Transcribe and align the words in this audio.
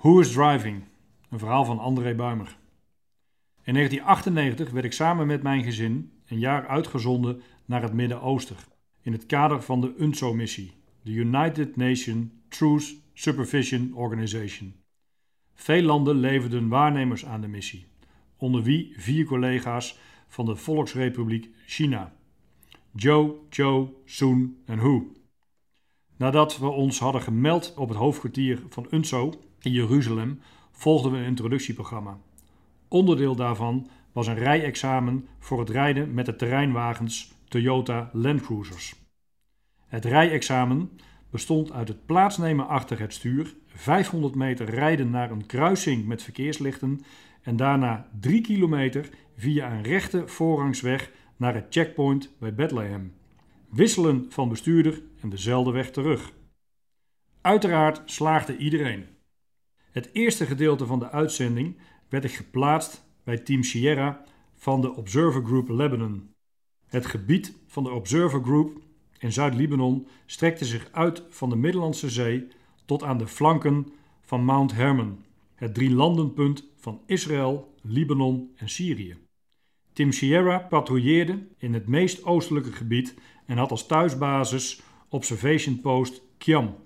Who 0.00 0.20
is 0.20 0.32
Driving? 0.32 0.84
Een 1.28 1.38
verhaal 1.38 1.64
van 1.64 1.78
André 1.78 2.14
Buimer. 2.14 2.56
In 3.62 3.74
1998 3.74 4.70
werd 4.70 4.84
ik 4.84 4.92
samen 4.92 5.26
met 5.26 5.42
mijn 5.42 5.62
gezin 5.62 6.12
een 6.26 6.38
jaar 6.38 6.66
uitgezonden 6.68 7.42
naar 7.64 7.82
het 7.82 7.92
Midden-Oosten 7.92 8.56
in 9.02 9.12
het 9.12 9.26
kader 9.26 9.62
van 9.62 9.80
de 9.80 9.94
UNSO-missie, 9.96 10.72
de 11.02 11.10
United 11.10 11.76
Nations 11.76 12.26
Truth 12.48 12.94
Supervision 13.14 13.92
Organization. 13.94 14.74
Veel 15.54 15.82
landen 15.82 16.16
leverden 16.16 16.68
waarnemers 16.68 17.24
aan 17.24 17.40
de 17.40 17.48
missie, 17.48 17.86
onder 18.36 18.62
wie 18.62 18.94
vier 18.96 19.24
collega's 19.24 19.98
van 20.28 20.46
de 20.46 20.56
Volksrepubliek 20.56 21.48
China: 21.66 22.12
Joe, 22.92 23.34
Joe, 23.50 23.88
Soon 24.04 24.56
en 24.64 24.78
Hu. 24.78 25.17
Nadat 26.18 26.58
we 26.58 26.68
ons 26.68 26.98
hadden 26.98 27.22
gemeld 27.22 27.74
op 27.76 27.88
het 27.88 27.98
hoofdkwartier 27.98 28.62
van 28.68 28.86
UNSO 28.90 29.32
in 29.60 29.72
Jeruzalem, 29.72 30.40
volgden 30.72 31.12
we 31.12 31.18
een 31.18 31.24
introductieprogramma. 31.24 32.18
Onderdeel 32.88 33.34
daarvan 33.36 33.88
was 34.12 34.26
een 34.26 34.38
rijexamen 34.38 35.28
voor 35.38 35.58
het 35.58 35.70
rijden 35.70 36.14
met 36.14 36.26
de 36.26 36.36
terreinwagens 36.36 37.32
Toyota 37.48 38.10
Land 38.12 38.40
Cruisers. 38.40 38.94
Het 39.86 40.04
rijexamen 40.04 40.90
bestond 41.30 41.72
uit 41.72 41.88
het 41.88 42.06
plaatsnemen 42.06 42.68
achter 42.68 43.00
het 43.00 43.12
stuur, 43.12 43.54
500 43.66 44.34
meter 44.34 44.70
rijden 44.70 45.10
naar 45.10 45.30
een 45.30 45.46
kruising 45.46 46.06
met 46.06 46.22
verkeerslichten 46.22 47.00
en 47.42 47.56
daarna 47.56 48.08
3 48.20 48.40
kilometer 48.40 49.08
via 49.36 49.72
een 49.72 49.82
rechte 49.82 50.28
voorrangsweg 50.28 51.10
naar 51.36 51.54
het 51.54 51.66
checkpoint 51.70 52.30
bij 52.38 52.54
Bethlehem. 52.54 53.12
Wisselen 53.68 54.26
van 54.28 54.48
bestuurder 54.48 55.02
en 55.20 55.28
dezelfde 55.28 55.70
weg 55.70 55.90
terug. 55.90 56.32
Uiteraard 57.40 58.10
slaagde 58.10 58.56
iedereen. 58.56 59.06
Het 59.90 60.10
eerste 60.12 60.46
gedeelte 60.46 60.86
van 60.86 60.98
de 60.98 61.10
uitzending 61.10 61.76
werd 62.08 62.24
ik 62.24 62.32
geplaatst 62.32 63.04
bij 63.24 63.38
Team 63.38 63.62
Sierra 63.62 64.24
van 64.54 64.80
de 64.80 64.94
Observer 64.94 65.44
Group 65.44 65.68
Lebanon. 65.68 66.34
Het 66.86 67.06
gebied 67.06 67.54
van 67.66 67.82
de 67.82 67.90
Observer 67.90 68.42
Group 68.42 68.80
in 69.18 69.32
Zuid-Libanon 69.32 70.06
strekte 70.26 70.64
zich 70.64 70.88
uit 70.92 71.22
van 71.28 71.50
de 71.50 71.56
Middellandse 71.56 72.10
Zee 72.10 72.46
tot 72.84 73.02
aan 73.02 73.18
de 73.18 73.26
flanken 73.26 73.86
van 74.20 74.44
Mount 74.44 74.72
Hermon, 74.72 75.24
het 75.54 75.74
drielandenpunt 75.74 76.64
van 76.76 77.00
Israël, 77.06 77.74
Libanon 77.82 78.52
en 78.56 78.68
Syrië. 78.68 79.27
Team 79.98 80.12
Sierra 80.12 80.58
patrouilleerde 80.58 81.38
in 81.56 81.74
het 81.74 81.86
meest 81.86 82.24
oostelijke 82.24 82.72
gebied 82.72 83.14
en 83.46 83.56
had 83.56 83.70
als 83.70 83.86
thuisbasis 83.86 84.82
Observation 85.08 85.80
Post 85.80 86.22
Kiam. 86.36 86.76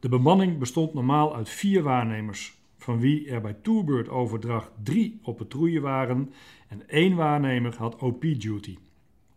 De 0.00 0.08
bemanning 0.08 0.58
bestond 0.58 0.94
normaal 0.94 1.34
uit 1.36 1.48
vier 1.48 1.82
waarnemers, 1.82 2.54
van 2.78 3.00
wie 3.00 3.28
er 3.28 3.40
bij 3.40 3.56
Tourbird-overdracht 3.62 4.70
drie 4.82 5.20
op 5.22 5.36
patrouille 5.36 5.80
waren 5.80 6.32
en 6.68 6.88
één 6.88 7.14
waarnemer 7.14 7.74
had 7.76 7.96
OP-duty. 7.96 8.78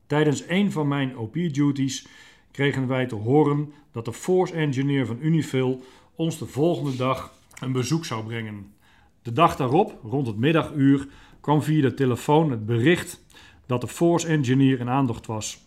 Tijdens 0.07 0.43
een 0.47 0.71
van 0.71 0.87
mijn 0.87 1.17
OP-duties 1.17 2.07
kregen 2.51 2.87
wij 2.87 3.05
te 3.05 3.15
horen 3.15 3.73
dat 3.91 4.05
de 4.05 4.13
Force 4.13 4.53
Engineer 4.53 5.05
van 5.05 5.17
Unifil 5.21 5.83
ons 6.15 6.37
de 6.37 6.45
volgende 6.45 6.95
dag 6.95 7.33
een 7.59 7.71
bezoek 7.71 8.05
zou 8.05 8.25
brengen. 8.25 8.73
De 9.21 9.31
dag 9.33 9.55
daarop, 9.55 9.99
rond 10.03 10.27
het 10.27 10.37
middaguur, 10.37 11.07
kwam 11.45 11.61
via 11.61 11.81
de 11.81 11.93
telefoon 11.93 12.51
het 12.51 12.65
bericht 12.65 13.25
dat 13.65 13.81
de 13.81 13.87
Force 13.87 14.27
Engineer 14.27 14.79
in 14.79 14.89
aandacht 14.89 15.25
was. 15.25 15.59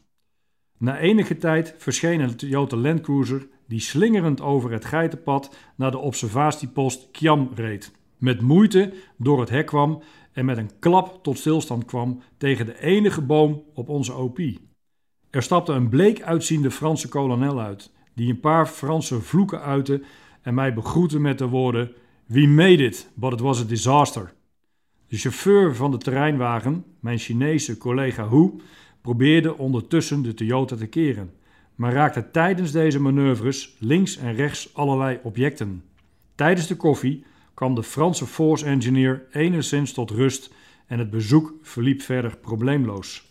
Na 0.78 0.98
enige 0.98 1.36
tijd 1.36 1.74
verscheen 1.76 2.20
een 2.20 2.36
Toyota 2.36 2.76
Land 2.76 3.00
Cruiser 3.00 3.48
die 3.66 3.80
slingerend 3.80 4.40
over 4.40 4.70
het 4.70 4.84
geitenpad 4.84 5.56
naar 5.76 5.90
de 5.90 5.98
observatiepost 5.98 7.08
Kiam 7.10 7.50
reed. 7.54 7.92
Met 8.16 8.40
moeite 8.40 8.92
door 9.16 9.40
het 9.40 9.48
hek 9.48 9.66
kwam 9.66 10.02
en 10.32 10.44
met 10.44 10.56
een 10.56 10.70
klap 10.78 11.22
tot 11.22 11.38
stilstand 11.38 11.84
kwam 11.84 12.22
tegen 12.36 12.66
de 12.66 12.80
enige 12.80 13.22
boom 13.22 13.62
op 13.74 13.88
onze 13.88 14.14
OP. 14.14 14.38
Er 15.30 15.42
stapte 15.42 15.72
een 15.72 15.88
bleek 15.88 16.22
uitziende 16.22 16.70
Franse 16.70 17.08
kolonel 17.08 17.60
uit, 17.60 17.92
die 18.14 18.30
een 18.30 18.40
paar 18.40 18.66
Franse 18.66 19.20
vloeken 19.20 19.62
uitte 19.62 20.02
en 20.42 20.54
mij 20.54 20.74
begroette 20.74 21.20
met 21.20 21.38
de 21.38 21.46
woorden: 21.46 21.92
We 22.26 22.46
made 22.46 22.84
it, 22.84 23.10
but 23.14 23.32
it 23.32 23.40
was 23.40 23.60
a 23.60 23.64
disaster. 23.64 24.36
De 25.08 25.16
chauffeur 25.16 25.74
van 25.74 25.90
de 25.90 25.96
terreinwagen, 25.96 26.84
mijn 27.00 27.18
Chinese 27.18 27.78
collega 27.78 28.28
Hu, 28.28 28.50
probeerde 29.00 29.58
ondertussen 29.58 30.22
de 30.22 30.34
Toyota 30.34 30.76
te 30.76 30.86
keren, 30.86 31.32
maar 31.74 31.92
raakte 31.92 32.30
tijdens 32.30 32.72
deze 32.72 33.00
manoeuvres 33.00 33.76
links 33.78 34.16
en 34.16 34.34
rechts 34.34 34.74
allerlei 34.74 35.18
objecten. 35.22 35.84
Tijdens 36.34 36.66
de 36.66 36.76
koffie 36.76 37.24
kwam 37.54 37.74
de 37.74 37.82
Franse 37.82 38.26
Force 38.26 38.64
Engineer 38.64 39.26
enigszins 39.32 39.92
tot 39.92 40.10
rust 40.10 40.54
en 40.86 40.98
het 40.98 41.10
bezoek 41.10 41.54
verliep 41.62 42.00
verder 42.00 42.36
probleemloos. 42.36 43.26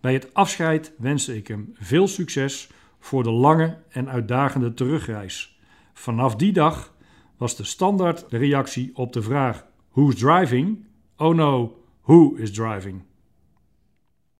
Bij 0.00 0.12
het 0.12 0.34
afscheid 0.34 0.92
wenste 0.98 1.36
ik 1.36 1.48
hem 1.48 1.74
veel 1.74 2.08
succes 2.08 2.70
voor 3.00 3.22
de 3.22 3.30
lange 3.30 3.76
en 3.88 4.08
uitdagende 4.08 4.74
terugreis. 4.74 5.58
Vanaf 5.92 6.36
die 6.36 6.52
dag 6.52 6.94
was 7.36 7.56
de 7.56 7.64
standaard 7.64 8.24
reactie 8.28 8.90
op 8.94 9.12
de 9.12 9.22
vraag: 9.22 9.66
Who's 9.92 10.14
driving? 10.14 10.78
Oh 11.20 11.32
no, 11.32 11.74
who 12.04 12.36
is 12.36 12.50
driving? 12.50 13.04